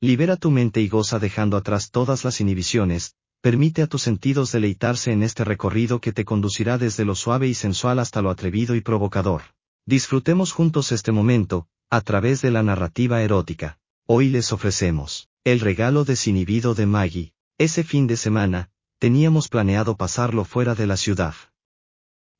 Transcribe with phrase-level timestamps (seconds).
[0.00, 5.10] Libera tu mente y goza dejando atrás todas las inhibiciones, permite a tus sentidos deleitarse
[5.10, 8.80] en este recorrido que te conducirá desde lo suave y sensual hasta lo atrevido y
[8.80, 9.42] provocador.
[9.86, 13.80] Disfrutemos juntos este momento, a través de la narrativa erótica.
[14.06, 17.32] Hoy les ofrecemos, el regalo desinhibido de Maggie.
[17.58, 18.70] Ese fin de semana,
[19.00, 21.34] teníamos planeado pasarlo fuera de la ciudad.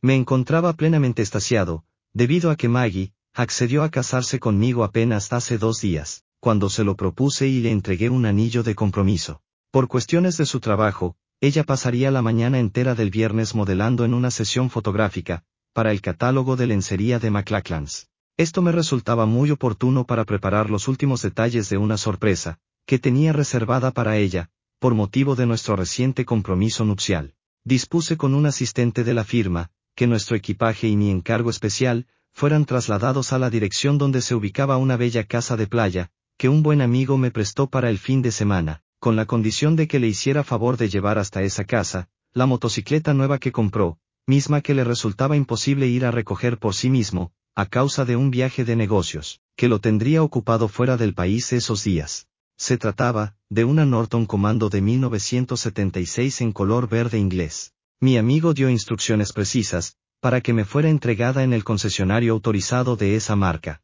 [0.00, 5.80] Me encontraba plenamente estasiado, debido a que Maggie, accedió a casarse conmigo apenas hace dos
[5.80, 9.42] días, cuando se lo propuse y le entregué un anillo de compromiso.
[9.70, 14.30] Por cuestiones de su trabajo, ella pasaría la mañana entera del viernes modelando en una
[14.30, 18.08] sesión fotográfica, para el catálogo de lencería de McLachlan's.
[18.36, 23.32] Esto me resultaba muy oportuno para preparar los últimos detalles de una sorpresa, que tenía
[23.32, 27.34] reservada para ella, por motivo de nuestro reciente compromiso nupcial.
[27.64, 32.64] Dispuse con un asistente de la firma, que nuestro equipaje y mi encargo especial, fueran
[32.64, 36.80] trasladados a la dirección donde se ubicaba una bella casa de playa, que un buen
[36.80, 40.44] amigo me prestó para el fin de semana, con la condición de que le hiciera
[40.44, 45.36] favor de llevar hasta esa casa, la motocicleta nueva que compró, misma que le resultaba
[45.36, 49.66] imposible ir a recoger por sí mismo, a causa de un viaje de negocios, que
[49.66, 52.28] lo tendría ocupado fuera del país esos días.
[52.56, 57.72] Se trataba, de una Norton Comando de 1976 en color verde inglés.
[57.98, 63.16] Mi amigo dio instrucciones precisas, para que me fuera entregada en el concesionario autorizado de
[63.16, 63.82] esa marca.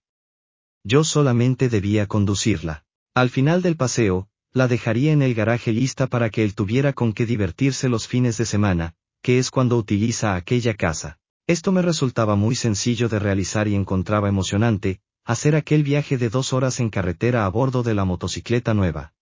[0.84, 2.84] Yo solamente debía conducirla.
[3.14, 7.14] Al final del paseo, la dejaría en el garaje lista para que él tuviera con
[7.14, 11.18] qué divertirse los fines de semana, que es cuando utiliza aquella casa.
[11.46, 16.52] Esto me resultaba muy sencillo de realizar y encontraba emocionante, hacer aquel viaje de dos
[16.52, 19.14] horas en carretera a bordo de la motocicleta nueva.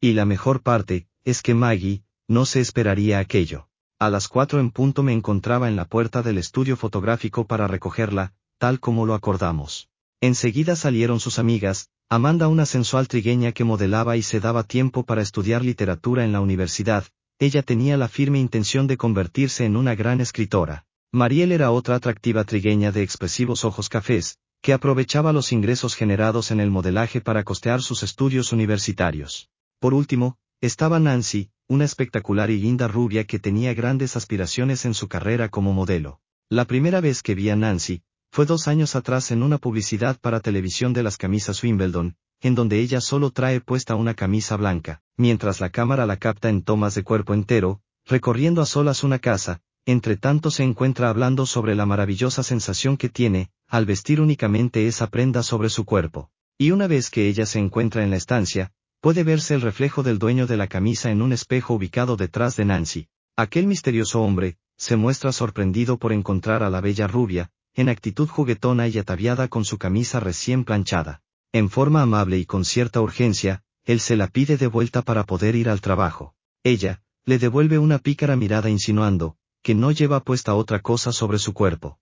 [0.00, 3.68] Y la mejor parte, es que Maggie, no se esperaría aquello.
[4.00, 8.34] A las cuatro en punto me encontraba en la puerta del estudio fotográfico para recogerla,
[8.58, 9.91] tal como lo acordamos.
[10.22, 15.20] Enseguida salieron sus amigas, Amanda una sensual trigueña que modelaba y se daba tiempo para
[15.20, 17.04] estudiar literatura en la universidad,
[17.40, 20.86] ella tenía la firme intención de convertirse en una gran escritora.
[21.10, 26.60] Mariel era otra atractiva trigueña de expresivos ojos cafés, que aprovechaba los ingresos generados en
[26.60, 29.50] el modelaje para costear sus estudios universitarios.
[29.80, 35.08] Por último, estaba Nancy, una espectacular y linda rubia que tenía grandes aspiraciones en su
[35.08, 36.20] carrera como modelo.
[36.48, 40.40] La primera vez que vi a Nancy, fue dos años atrás en una publicidad para
[40.40, 45.60] televisión de las camisas Wimbledon, en donde ella solo trae puesta una camisa blanca, mientras
[45.60, 50.16] la cámara la capta en tomas de cuerpo entero, recorriendo a solas una casa, entre
[50.16, 55.42] tanto se encuentra hablando sobre la maravillosa sensación que tiene, al vestir únicamente esa prenda
[55.42, 56.30] sobre su cuerpo.
[56.56, 58.72] Y una vez que ella se encuentra en la estancia,
[59.02, 62.64] puede verse el reflejo del dueño de la camisa en un espejo ubicado detrás de
[62.64, 63.08] Nancy.
[63.36, 68.88] Aquel misterioso hombre, se muestra sorprendido por encontrar a la bella rubia, en actitud juguetona
[68.88, 71.22] y ataviada con su camisa recién planchada.
[71.52, 75.56] En forma amable y con cierta urgencia, él se la pide de vuelta para poder
[75.56, 76.34] ir al trabajo.
[76.62, 81.52] Ella, le devuelve una pícara mirada insinuando, que no lleva puesta otra cosa sobre su
[81.52, 81.98] cuerpo.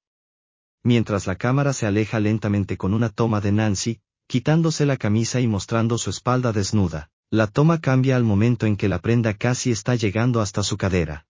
[0.83, 5.47] Mientras la cámara se aleja lentamente con una toma de Nancy, quitándose la camisa y
[5.47, 9.95] mostrando su espalda desnuda, la toma cambia al momento en que la prenda casi está
[9.95, 11.27] llegando hasta su cadera.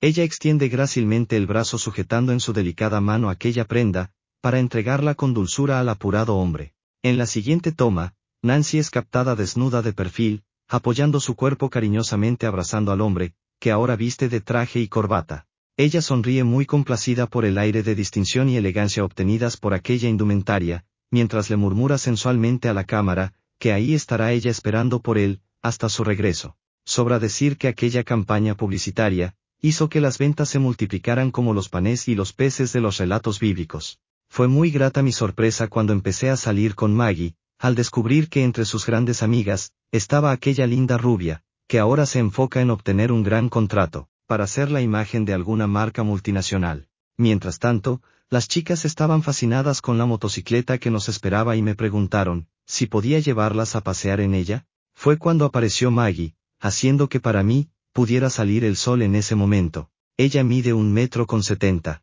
[0.00, 4.12] Ella extiende grácilmente el brazo sujetando en su delicada mano aquella prenda,
[4.42, 6.74] para entregarla con dulzura al apurado hombre.
[7.02, 12.92] En la siguiente toma, Nancy es captada desnuda de perfil, apoyando su cuerpo cariñosamente abrazando
[12.92, 15.46] al hombre, que ahora viste de traje y corbata.
[15.78, 20.84] Ella sonríe muy complacida por el aire de distinción y elegancia obtenidas por aquella indumentaria,
[21.10, 25.88] mientras le murmura sensualmente a la cámara, que ahí estará ella esperando por él, hasta
[25.88, 26.56] su regreso.
[26.84, 32.08] Sobra decir que aquella campaña publicitaria, hizo que las ventas se multiplicaran como los panes
[32.08, 33.98] y los peces de los relatos bíblicos.
[34.28, 38.64] Fue muy grata mi sorpresa cuando empecé a salir con Maggie, al descubrir que entre
[38.64, 43.48] sus grandes amigas, estaba aquella linda rubia, que ahora se enfoca en obtener un gran
[43.48, 46.88] contrato, para ser la imagen de alguna marca multinacional.
[47.16, 52.48] Mientras tanto, las chicas estaban fascinadas con la motocicleta que nos esperaba y me preguntaron,
[52.66, 54.66] si podía llevarlas a pasear en ella.
[54.94, 59.88] Fue cuando apareció Maggie, haciendo que para mí, pudiera salir el sol en ese momento.
[60.18, 62.02] Ella mide un metro con setenta.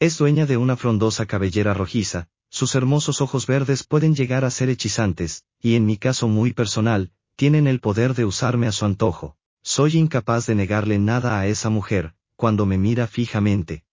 [0.00, 4.70] Es dueña de una frondosa cabellera rojiza, sus hermosos ojos verdes pueden llegar a ser
[4.70, 9.36] hechizantes, y en mi caso muy personal, tienen el poder de usarme a su antojo.
[9.62, 13.84] Soy incapaz de negarle nada a esa mujer, cuando me mira fijamente.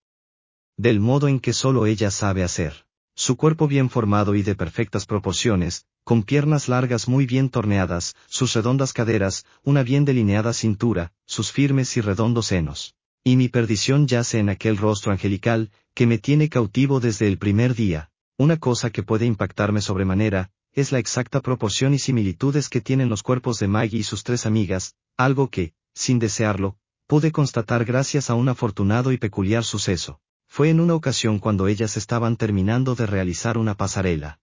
[0.78, 2.86] Del modo en que solo ella sabe hacer.
[3.16, 8.54] Su cuerpo bien formado y de perfectas proporciones, con piernas largas muy bien torneadas, sus
[8.54, 12.96] redondas caderas, una bien delineada cintura, sus firmes y redondos senos.
[13.24, 17.75] Y mi perdición yace en aquel rostro angelical, que me tiene cautivo desde el primer
[17.75, 18.10] día.
[18.38, 23.24] Una cosa que puede impactarme sobremanera, es la exacta proporción y similitudes que tienen los
[23.24, 28.36] cuerpos de Maggie y sus tres amigas, algo que, sin desearlo, pude constatar gracias a
[28.36, 30.22] un afortunado y peculiar suceso.
[30.53, 34.42] Fue en una ocasión cuando ellas estaban terminando de realizar una pasarela.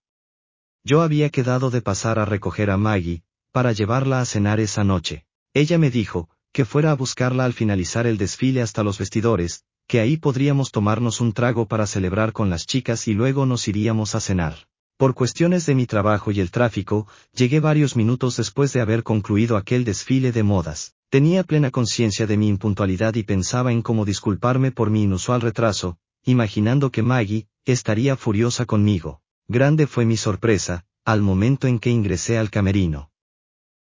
[0.83, 3.21] Yo había quedado de pasar a recoger a Maggie,
[3.51, 5.27] para llevarla a cenar esa noche.
[5.53, 9.99] Ella me dijo, que fuera a buscarla al finalizar el desfile hasta los vestidores, que
[9.99, 14.19] ahí podríamos tomarnos un trago para celebrar con las chicas y luego nos iríamos a
[14.19, 14.67] cenar.
[14.97, 19.57] Por cuestiones de mi trabajo y el tráfico, llegué varios minutos después de haber concluido
[19.57, 20.95] aquel desfile de modas.
[21.09, 25.97] Tenía plena conciencia de mi impuntualidad y pensaba en cómo disculparme por mi inusual retraso,
[26.23, 29.21] imaginando que Maggie, estaría furiosa conmigo.
[29.47, 33.11] Grande fue mi sorpresa, al momento en que ingresé al camerino.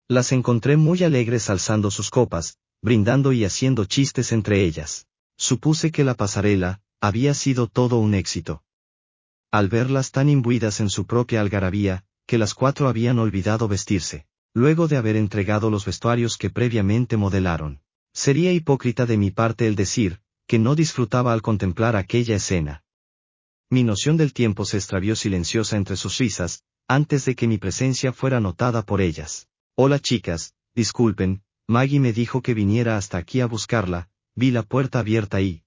[0.08, 5.06] Las encontré muy alegres alzando sus copas, brindando y haciendo chistes entre ellas.
[5.38, 8.64] Supuse que la pasarela, había sido todo un éxito
[9.52, 14.28] al verlas tan imbuidas en su propia algarabía, que las cuatro habían olvidado vestirse,
[14.60, 17.80] luego de haber entregado los vestuarios que previamente modelaron.
[18.14, 22.84] Sería hipócrita de mi parte el decir, que no disfrutaba al contemplar aquella escena.
[23.70, 28.12] Mi noción del tiempo se extravió silenciosa entre sus risas, antes de que mi presencia
[28.12, 29.48] fuera notada por ellas.
[29.76, 35.00] Hola chicas, disculpen, Maggie me dijo que viniera hasta aquí a buscarla, vi la puerta
[35.00, 35.64] abierta y,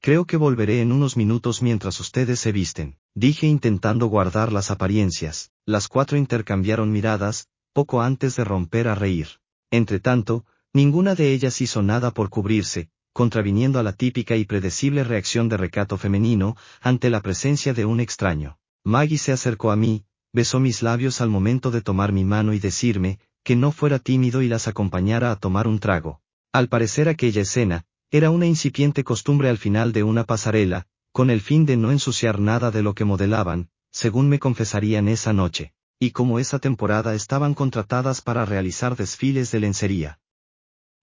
[0.00, 5.50] Creo que volveré en unos minutos mientras ustedes se visten, dije intentando guardar las apariencias.
[5.66, 7.48] Las cuatro intercambiaron miradas,
[7.78, 9.28] poco antes de romper a reír.
[9.70, 15.48] Entretanto, ninguna de ellas hizo nada por cubrirse, contraviniendo a la típica y predecible reacción
[15.48, 18.58] de recato femenino ante la presencia de un extraño.
[18.82, 22.58] Maggie se acercó a mí, besó mis labios al momento de tomar mi mano y
[22.58, 26.20] decirme, que no fuera tímido y las acompañara a tomar un trago.
[26.52, 31.40] Al parecer aquella escena, era una incipiente costumbre al final de una pasarela, con el
[31.40, 36.12] fin de no ensuciar nada de lo que modelaban, según me confesarían esa noche, y
[36.12, 40.20] como esa temporada estaban contratadas para realizar desfiles de lencería.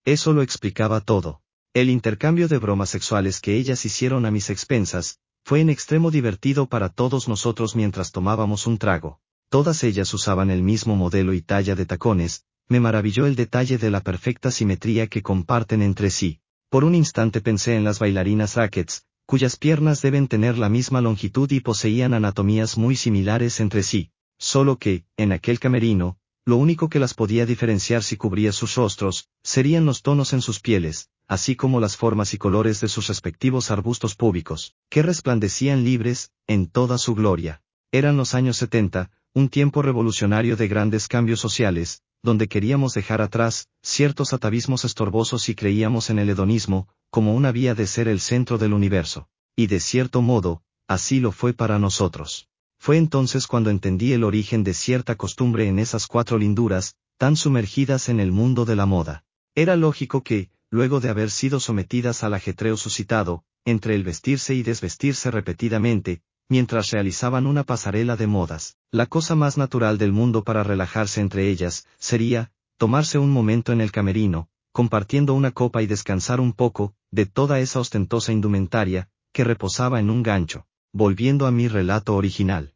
[0.05, 1.41] Eso lo explicaba todo.
[1.73, 6.67] El intercambio de bromas sexuales que ellas hicieron a mis expensas, fue en extremo divertido
[6.67, 9.19] para todos nosotros mientras tomábamos un trago.
[9.49, 13.91] Todas ellas usaban el mismo modelo y talla de tacones, me maravilló el detalle de
[13.91, 16.39] la perfecta simetría que comparten entre sí.
[16.69, 21.51] Por un instante pensé en las bailarinas rackets, cuyas piernas deben tener la misma longitud
[21.51, 26.99] y poseían anatomías muy similares entre sí, solo que, en aquel camerino, lo único que
[26.99, 31.79] las podía diferenciar si cubría sus rostros, serían los tonos en sus pieles, así como
[31.79, 37.15] las formas y colores de sus respectivos arbustos públicos, que resplandecían libres, en toda su
[37.15, 37.63] gloria.
[37.91, 43.69] Eran los años 70, un tiempo revolucionario de grandes cambios sociales, donde queríamos dejar atrás
[43.81, 48.57] ciertos atavismos estorbosos y creíamos en el hedonismo, como una vía de ser el centro
[48.57, 49.29] del universo.
[49.55, 52.49] Y de cierto modo, así lo fue para nosotros.
[52.85, 58.09] Fue entonces cuando entendí el origen de cierta costumbre en esas cuatro linduras, tan sumergidas
[58.09, 59.23] en el mundo de la moda.
[59.55, 64.61] Era lógico que, luego de haber sido sometidas al ajetreo suscitado, entre el vestirse y
[64.61, 68.77] desvestirse repetidamente, mientras realizaban una pasarela de modas.
[68.91, 73.81] La cosa más natural del mundo para relajarse entre ellas, sería, tomarse un momento en
[73.81, 79.43] el camerino, compartiendo una copa y descansar un poco, de toda esa ostentosa indumentaria, que
[79.43, 80.67] reposaba en un gancho.
[80.93, 82.74] Volviendo a mi relato original.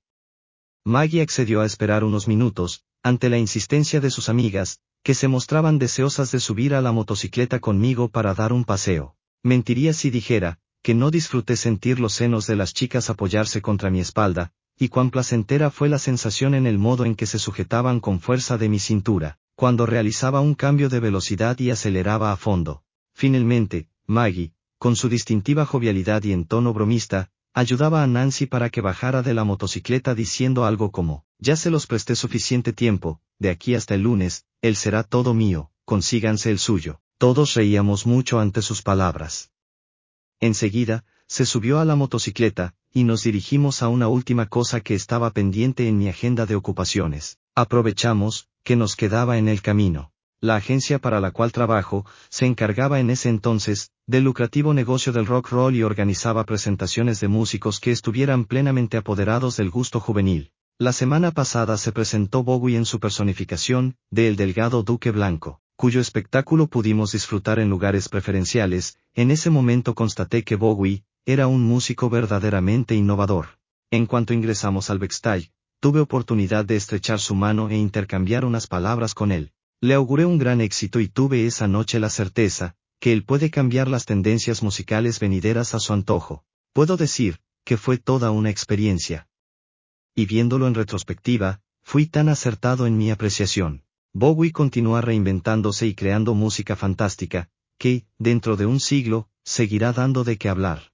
[0.86, 5.80] Maggie accedió a esperar unos minutos, ante la insistencia de sus amigas, que se mostraban
[5.80, 9.16] deseosas de subir a la motocicleta conmigo para dar un paseo.
[9.44, 14.00] Mentiría si dijera, que no disfruté sentir los senos de las chicas apoyarse contra mi
[14.00, 18.20] espalda, y cuán placentera fue la sensación en el modo en que se sujetaban con
[18.20, 22.84] fuerza de mi cintura, cuando realizaba un cambio de velocidad y aceleraba a fondo.
[23.14, 28.82] Finalmente, Maggie, con su distintiva jovialidad y en tono bromista, ayudaba a Nancy para que
[28.82, 33.76] bajara de la motocicleta diciendo algo como, ya se los presté suficiente tiempo, de aquí
[33.76, 37.02] hasta el lunes, él será todo mío, consíganse el suyo.
[37.18, 39.52] Todos reíamos mucho ante sus palabras.
[40.40, 45.32] Enseguida, se subió a la motocicleta, y nos dirigimos a una última cosa que estaba
[45.32, 47.38] pendiente en mi agenda de ocupaciones.
[47.56, 50.14] Aprovechamos, que nos quedaba en el camino.
[50.42, 55.26] La agencia para la cual trabajo, se encargaba en ese entonces, del lucrativo negocio del
[55.26, 60.52] rock roll y organizaba presentaciones de músicos que estuvieran plenamente apoderados del gusto juvenil.
[60.78, 66.02] La semana pasada se presentó Bowie en su personificación, de El Delgado Duque Blanco cuyo
[66.02, 72.10] espectáculo pudimos disfrutar en lugares preferenciales, en ese momento constaté que Bowie, era un músico
[72.10, 73.60] verdaderamente innovador.
[73.90, 79.14] En cuanto ingresamos al backstage, tuve oportunidad de estrechar su mano e intercambiar unas palabras
[79.14, 79.54] con él.
[79.82, 83.88] Le auguré un gran éxito y tuve esa noche la certeza, que él puede cambiar
[83.88, 86.44] las tendencias musicales venideras a su antojo.
[86.74, 89.30] Puedo decir, que fue toda una experiencia.
[90.16, 93.84] Y viéndolo en retrospectiva, fui tan acertado en mi apreciación.
[94.12, 100.38] Bowie continúa reinventándose y creando música fantástica, que, dentro de un siglo, seguirá dando de
[100.38, 100.92] qué hablar.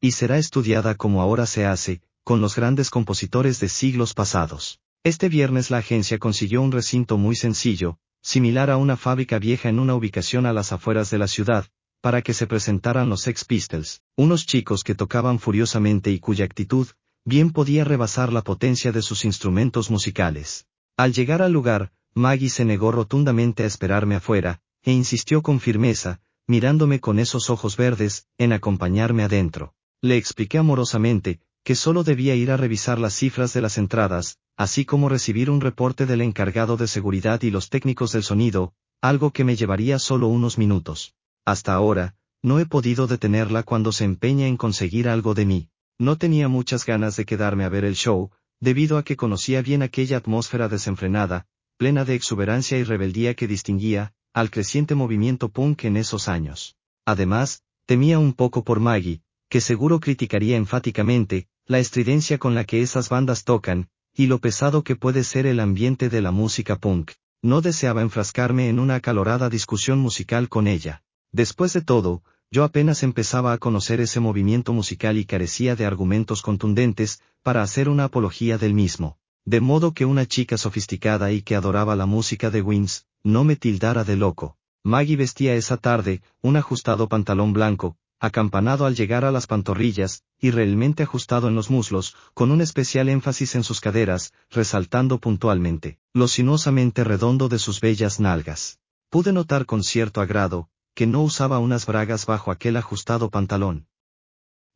[0.00, 4.80] Y será estudiada como ahora se hace, con los grandes compositores de siglos pasados.
[5.02, 9.78] Este viernes la agencia consiguió un recinto muy sencillo, similar a una fábrica vieja en
[9.78, 11.66] una ubicación a las afueras de la ciudad,
[12.02, 16.86] para que se presentaran los Sex Pistols, unos chicos que tocaban furiosamente y cuya actitud,
[17.24, 20.66] bien podía rebasar la potencia de sus instrumentos musicales.
[20.98, 26.20] Al llegar al lugar, Maggie se negó rotundamente a esperarme afuera, e insistió con firmeza,
[26.46, 29.72] mirándome con esos ojos verdes, en acompañarme adentro.
[30.02, 34.84] Le expliqué amorosamente, que solo debía ir a revisar las cifras de las entradas, así
[34.84, 39.42] como recibir un reporte del encargado de seguridad y los técnicos del sonido, algo que
[39.42, 41.14] me llevaría solo unos minutos.
[41.46, 45.70] Hasta ahora, no he podido detenerla cuando se empeña en conseguir algo de mí.
[45.98, 49.80] No tenía muchas ganas de quedarme a ver el show, debido a que conocía bien
[49.80, 51.46] aquella atmósfera desenfrenada,
[51.78, 56.76] plena de exuberancia y rebeldía que distinguía, al creciente movimiento punk en esos años.
[57.06, 62.82] Además, temía un poco por Maggie, que seguro criticaría enfáticamente, la estridencia con la que
[62.82, 67.12] esas bandas tocan, y lo pesado que puede ser el ambiente de la música punk.
[67.42, 71.02] No deseaba enfrascarme en una acalorada discusión musical con ella.
[71.32, 76.42] Después de todo, yo apenas empezaba a conocer ese movimiento musical y carecía de argumentos
[76.42, 79.16] contundentes, para hacer una apología del mismo.
[79.44, 83.56] De modo que una chica sofisticada y que adoraba la música de Wins, no me
[83.56, 84.56] tildara de loco.
[84.82, 90.50] Maggie vestía esa tarde, un ajustado pantalón blanco, acampanado al llegar a las pantorrillas, y
[90.50, 96.28] realmente ajustado en los muslos, con un especial énfasis en sus caderas, resaltando puntualmente, lo
[96.28, 98.78] sinuosamente redondo de sus bellas nalgas.
[99.08, 103.86] Pude notar con cierto agrado, que no usaba unas bragas bajo aquel ajustado pantalón.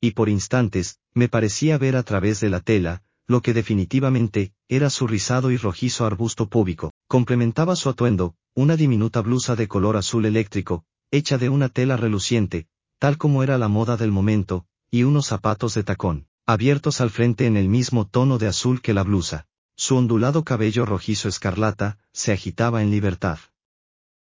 [0.01, 4.91] Y por instantes, me parecía ver a través de la tela, lo que definitivamente, era
[4.91, 6.93] su rizado y rojizo arbusto púbico.
[7.09, 12.67] Complementaba su atuendo, una diminuta blusa de color azul eléctrico, hecha de una tela reluciente,
[13.05, 17.45] tal como era la moda del momento, y unos zapatos de tacón, abiertos al frente
[17.45, 19.47] en el mismo tono de azul que la blusa.
[19.77, 23.39] Su ondulado cabello rojizo escarlata, se agitaba en libertad.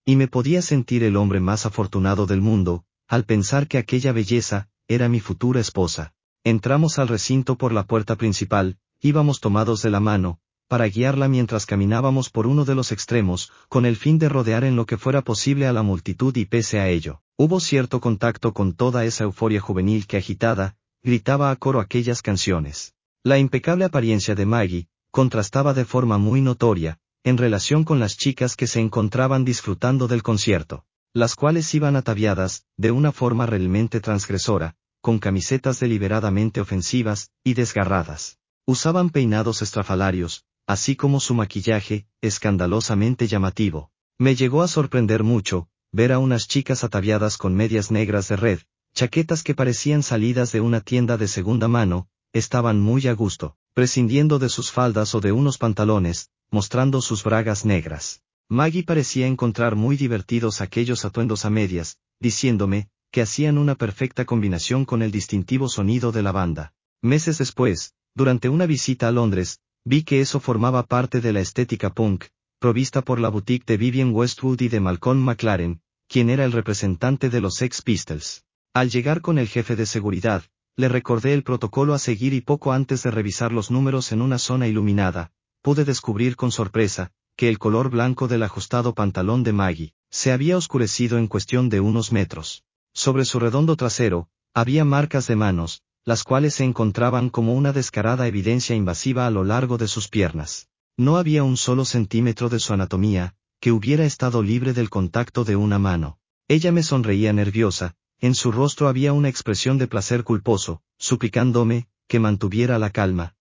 [0.05, 4.69] Y me podía sentir el hombre más afortunado del mundo, al pensar que aquella belleza,
[4.87, 6.13] era mi futura esposa.
[6.45, 11.67] Entramos al recinto por la puerta principal, íbamos tomados de la mano, para guiarla mientras
[11.67, 15.23] caminábamos por uno de los extremos, con el fin de rodear en lo que fuera
[15.23, 19.61] posible a la multitud y pese a ello, hubo cierto contacto con toda esa euforia
[19.61, 22.95] juvenil que agitada, gritaba a coro aquellas canciones.
[23.25, 28.55] La impecable apariencia de Maggie, contrastaba de forma muy notoria, en relación con las chicas
[28.55, 30.85] que se encontraban disfrutando del concierto,
[31.15, 38.39] las cuales iban ataviadas, de una forma realmente transgresora, con camisetas deliberadamente ofensivas, y desgarradas.
[38.67, 43.91] Usaban peinados estrafalarios, así como su maquillaje, escandalosamente llamativo.
[44.19, 48.59] Me llegó a sorprender mucho, ver a unas chicas ataviadas con medias negras de red,
[48.95, 54.39] chaquetas que parecían salidas de una tienda de segunda mano, estaban muy a gusto, prescindiendo
[54.39, 58.21] de sus faldas o de unos pantalones, mostrando sus bragas negras.
[58.51, 64.85] Maggie parecía encontrar muy divertidos aquellos atuendos a medias, diciéndome, que hacían una perfecta combinación
[64.85, 66.75] con el distintivo sonido de la banda.
[67.01, 71.89] Meses después, durante una visita a Londres, vi que eso formaba parte de la estética
[71.89, 72.27] punk,
[72.59, 77.31] provista por la boutique de Vivian Westwood y de Malcolm McLaren, quien era el representante
[77.31, 78.45] de los Sex Pistols.
[78.75, 80.45] Al llegar con el jefe de seguridad,
[80.77, 84.39] le recordé el protocolo a seguir y poco antes de revisar los números en una
[84.39, 89.95] zona iluminada, pude descubrir con sorpresa, que el color blanco del ajustado pantalón de Maggie,
[90.11, 92.63] se había oscurecido en cuestión de unos metros.
[92.93, 98.27] Sobre su redondo trasero, había marcas de manos, las cuales se encontraban como una descarada
[98.27, 100.71] evidencia invasiva a lo largo de sus piernas.
[100.97, 105.57] No había un solo centímetro de su anatomía, que hubiera estado libre del contacto de
[105.57, 106.19] una mano.
[106.49, 112.21] Ella me sonreía nerviosa, en su rostro había una expresión de placer culposo, suplicándome, que
[112.21, 113.35] mantuviera la calma,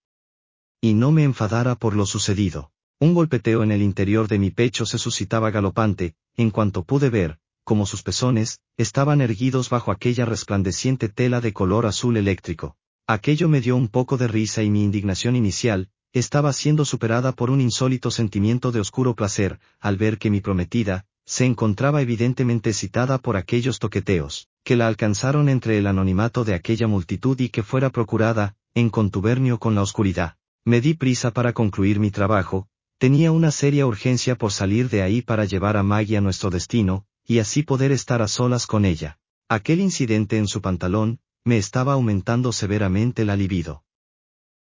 [0.82, 2.74] y no me enfadara por lo sucedido.
[3.00, 7.40] Un golpeteo en el interior de mi pecho se suscitaba galopante, en cuanto pude ver,
[7.68, 12.78] como sus pezones, estaban erguidos bajo aquella resplandeciente tela de color azul eléctrico.
[13.08, 17.52] Aquello me dio un poco de risa y mi indignación inicial, estaba siendo superada por
[17.52, 23.18] un insólito sentimiento de oscuro placer, al ver que mi prometida, se encontraba evidentemente excitada
[23.18, 27.90] por aquellos toqueteos, que la alcanzaron entre el anonimato de aquella multitud y que fuera
[27.90, 30.38] procurada, en contubernio con la oscuridad.
[30.64, 35.22] Me di prisa para concluir mi trabajo, tenía una seria urgencia por salir de ahí
[35.22, 39.20] para llevar a Maggie a nuestro destino, y así poder estar a solas con ella.
[39.50, 43.84] Aquel incidente en su pantalón, me estaba aumentando severamente la libido.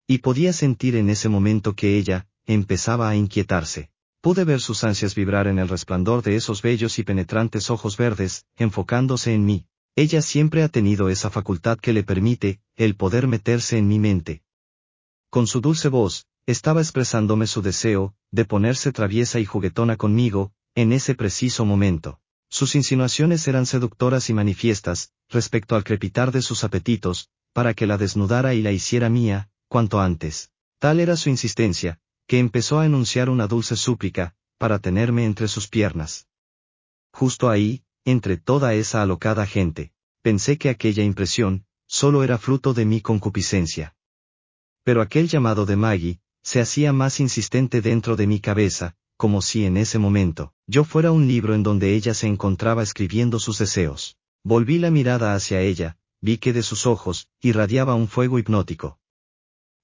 [0.08, 3.92] Y podía sentir en ese momento que ella, empezaba a inquietarse.
[4.22, 8.46] Pude ver sus ansias vibrar en el resplandor de esos bellos y penetrantes ojos verdes,
[8.56, 9.66] enfocándose en mí.
[9.96, 14.42] Ella siempre ha tenido esa facultad que le permite, el poder meterse en mi mente.
[15.30, 20.94] Con su dulce voz, estaba expresándome su deseo, de ponerse traviesa y juguetona conmigo, en
[20.94, 22.20] ese preciso momento.
[22.54, 27.98] Sus insinuaciones eran seductoras y manifiestas, respecto al crepitar de sus apetitos, para que la
[27.98, 30.52] desnudara y la hiciera mía, cuanto antes.
[30.78, 35.68] Tal era su insistencia, que empezó a enunciar una dulce súplica, para tenerme entre sus
[35.68, 36.28] piernas.
[37.12, 39.92] Justo ahí, entre toda esa alocada gente,
[40.22, 43.96] pensé que aquella impresión, solo era fruto de mi concupiscencia.
[44.84, 49.66] Pero aquel llamado de Maggie, se hacía más insistente dentro de mi cabeza, como si
[49.66, 54.18] en ese momento, yo fuera un libro en donde ella se encontraba escribiendo sus deseos.
[54.44, 59.00] Volví la mirada hacia ella, vi que de sus ojos, irradiaba un fuego hipnótico.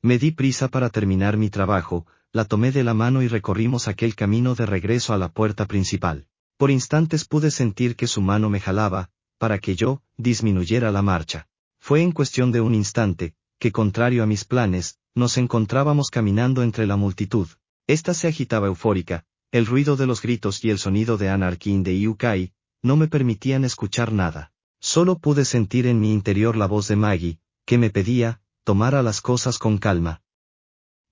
[0.02, 4.14] Me di prisa para terminar mi trabajo, la tomé de la mano y recorrimos aquel
[4.14, 6.28] camino de regreso a la puerta principal.
[6.58, 11.48] Por instantes pude sentir que su mano me jalaba, para que yo, disminuyera la marcha.
[11.80, 16.86] Fue en cuestión de un instante, que contrario a mis planes, nos encontrábamos caminando entre
[16.86, 17.48] la multitud.
[17.88, 22.00] Esta se agitaba eufórica, el ruido de los gritos y el sonido de Anarkin de
[22.00, 24.52] Yukai, no me permitían escuchar nada.
[24.80, 29.22] Solo pude sentir en mi interior la voz de Maggie, que me pedía, tomara las
[29.22, 30.22] cosas con calma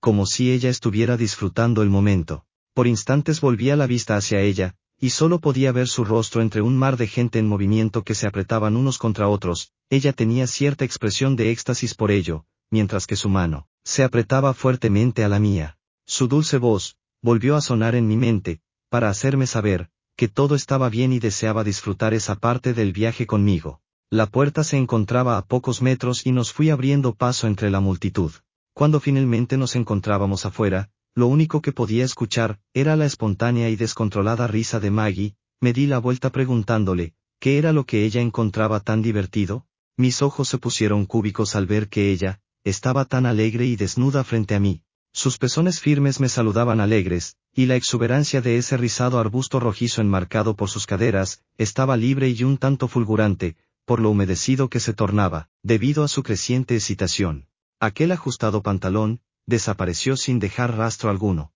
[0.00, 2.44] como si ella estuviera disfrutando el momento.
[2.74, 6.76] Por instantes volvía la vista hacia ella, y solo podía ver su rostro entre un
[6.76, 11.36] mar de gente en movimiento que se apretaban unos contra otros, ella tenía cierta expresión
[11.36, 15.76] de éxtasis por ello, mientras que su mano, se apretaba fuertemente a la mía.
[16.06, 20.88] Su dulce voz, volvió a sonar en mi mente, para hacerme saber, que todo estaba
[20.88, 23.80] bien y deseaba disfrutar esa parte del viaje conmigo.
[24.10, 28.32] La puerta se encontraba a pocos metros y nos fui abriendo paso entre la multitud.
[28.72, 34.46] Cuando finalmente nos encontrábamos afuera, lo único que podía escuchar, era la espontánea y descontrolada
[34.46, 39.02] risa de Maggie, me di la vuelta preguntándole, ¿qué era lo que ella encontraba tan
[39.02, 39.66] divertido?
[39.96, 44.54] Mis ojos se pusieron cúbicos al ver que ella, estaba tan alegre y desnuda frente
[44.54, 44.82] a mí.
[45.18, 50.54] Sus pezones firmes me saludaban alegres, y la exuberancia de ese rizado arbusto rojizo enmarcado
[50.54, 55.48] por sus caderas, estaba libre y un tanto fulgurante, por lo humedecido que se tornaba,
[55.64, 57.48] debido a su creciente excitación.
[57.80, 61.52] Aquel ajustado pantalón, desapareció sin dejar rastro alguno.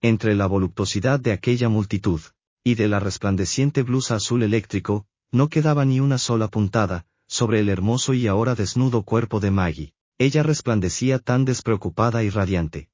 [0.00, 2.22] Entre la voluptuosidad de aquella multitud,
[2.64, 7.68] y de la resplandeciente blusa azul eléctrico, no quedaba ni una sola puntada, sobre el
[7.68, 9.92] hermoso y ahora desnudo cuerpo de Maggie.
[10.20, 12.90] Ella resplandecía tan despreocupada y radiante.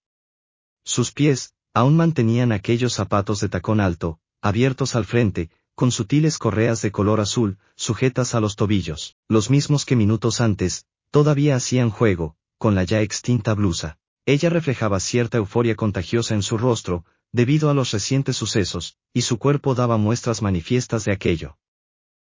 [0.85, 6.83] Sus pies, aún mantenían aquellos zapatos de tacón alto, abiertos al frente, con sutiles correas
[6.83, 12.37] de color azul, sujetas a los tobillos, los mismos que minutos antes, Todavía hacían juego,
[12.59, 13.99] con la ya extinta blusa.
[14.27, 19.39] Ella reflejaba cierta euforia contagiosa en su rostro, debido a los recientes sucesos, y su
[19.39, 21.59] cuerpo daba muestras manifiestas de aquello.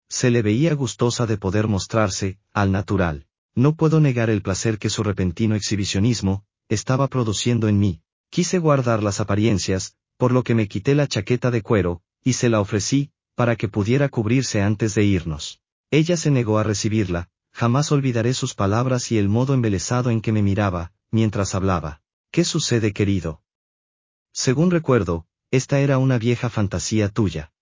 [0.09, 3.27] Se le veía gustosa de poder mostrarse, al natural.
[3.55, 8.03] No puedo negar el placer que su repentino exhibicionismo, estaba produciendo en mí.
[8.31, 12.49] Quise guardar las apariencias, por lo que me quité la chaqueta de cuero, y se
[12.49, 15.61] la ofrecí, para que pudiera cubrirse antes de irnos.
[15.91, 20.33] Ella se negó a recibirla, Jamás olvidaré sus palabras y el modo embelesado en que
[20.33, 22.03] me miraba, mientras hablaba.
[22.31, 23.43] ¿Qué sucede, querido?
[24.33, 27.53] Según recuerdo, esta era una vieja fantasía tuya.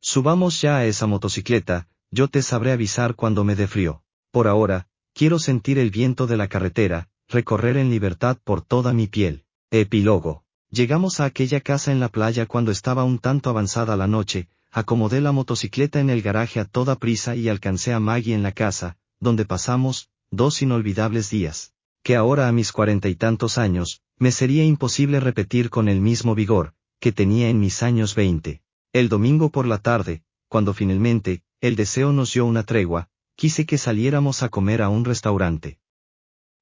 [0.00, 4.02] Subamos ya a esa motocicleta, yo te sabré avisar cuando me dé frío.
[4.30, 9.06] Por ahora, quiero sentir el viento de la carretera, recorrer en libertad por toda mi
[9.06, 9.44] piel.
[9.70, 10.44] Epílogo.
[10.70, 15.20] Llegamos a aquella casa en la playa cuando estaba un tanto avanzada la noche, acomodé
[15.20, 18.96] la motocicleta en el garaje a toda prisa y alcancé a Maggie en la casa,
[19.20, 24.64] donde pasamos, dos inolvidables días, que ahora a mis cuarenta y tantos años, me sería
[24.64, 28.62] imposible repetir con el mismo vigor, que tenía en mis años veinte.
[28.94, 33.78] El domingo por la tarde, cuando finalmente, el deseo nos dio una tregua, quise que
[33.78, 35.78] saliéramos a comer a un restaurante.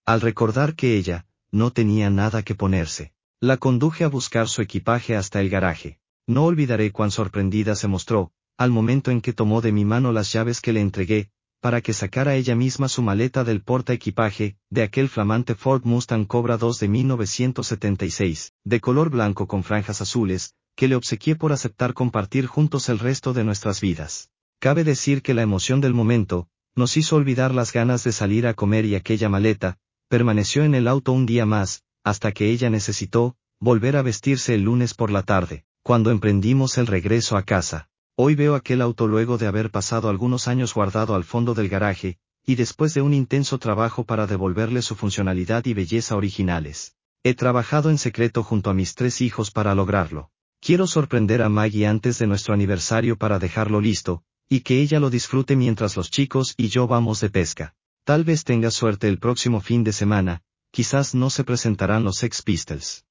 [0.06, 5.16] Al recordar que ella, no tenía nada que ponerse, la conduje a buscar su equipaje
[5.16, 5.98] hasta el garaje.
[6.26, 10.32] No olvidaré cuán sorprendida se mostró, al momento en que tomó de mi mano las
[10.32, 11.30] llaves que le entregué,
[11.60, 16.26] para que sacara ella misma su maleta del porta equipaje, de aquel flamante Ford Mustang
[16.26, 21.92] Cobra 2 de 1976, de color blanco con franjas azules, que le obsequié por aceptar
[21.92, 24.30] compartir juntos el resto de nuestras vidas.
[24.58, 28.54] Cabe decir que la emoción del momento, nos hizo olvidar las ganas de salir a
[28.54, 29.78] comer y aquella maleta,
[30.08, 34.62] permaneció en el auto un día más, hasta que ella necesitó, volver a vestirse el
[34.62, 37.88] lunes por la tarde, cuando emprendimos el regreso a casa.
[38.16, 42.18] Hoy veo aquel auto luego de haber pasado algunos años guardado al fondo del garaje,
[42.44, 46.96] y después de un intenso trabajo para devolverle su funcionalidad y belleza originales.
[47.22, 50.30] He trabajado en secreto junto a mis tres hijos para lograrlo.
[50.60, 55.08] Quiero sorprender a Maggie antes de nuestro aniversario para dejarlo listo, y que ella lo
[55.08, 57.74] disfrute mientras los chicos y yo vamos de pesca.
[58.04, 62.42] Tal vez tenga suerte el próximo fin de semana, quizás no se presentarán los Sex
[62.42, 63.04] Pistols.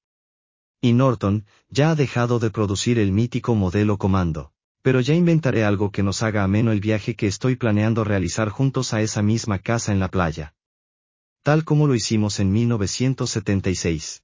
[0.81, 4.51] Y Norton, ya ha dejado de producir el mítico modelo Comando.
[4.81, 8.93] Pero ya inventaré algo que nos haga ameno el viaje que estoy planeando realizar juntos
[8.93, 10.55] a esa misma casa en la playa.
[11.43, 14.23] Tal como lo hicimos en 1976.